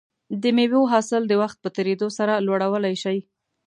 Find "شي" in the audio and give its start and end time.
3.03-3.17